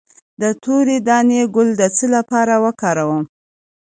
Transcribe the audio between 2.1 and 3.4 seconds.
لپاره وکاروم؟